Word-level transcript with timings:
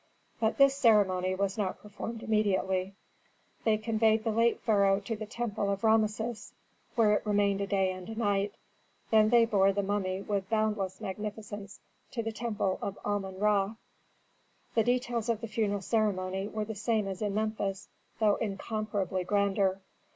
But 0.39 0.57
this 0.57 0.73
ceremony 0.75 1.35
was 1.35 1.59
not 1.59 1.79
performed 1.79 2.23
immediately. 2.23 2.95
They 3.63 3.77
conveyed 3.77 4.23
the 4.23 4.31
late 4.31 4.59
pharaoh 4.61 4.99
to 5.01 5.15
the 5.15 5.27
temple 5.27 5.69
of 5.69 5.83
Rameses, 5.83 6.53
where 6.95 7.13
it 7.13 7.23
remained 7.23 7.61
a 7.61 7.67
day 7.67 7.91
and 7.91 8.09
a 8.09 8.15
night. 8.15 8.55
Then 9.11 9.29
they 9.29 9.45
bore 9.45 9.71
the 9.71 9.83
mummy 9.83 10.23
with 10.23 10.49
boundless 10.49 11.01
magnificence 11.01 11.79
to 12.13 12.23
the 12.23 12.31
temple 12.31 12.79
of 12.81 12.97
Amon 13.05 13.37
Ra. 13.37 13.75
The 14.73 14.83
details 14.83 15.29
of 15.29 15.39
the 15.39 15.47
funeral 15.47 15.81
ceremony 15.81 16.47
were 16.47 16.65
the 16.65 16.73
same 16.73 17.07
as 17.07 17.21
in 17.21 17.35
Memphis, 17.35 17.87
though 18.19 18.37
incomparably 18.37 19.23
grander. 19.23 19.81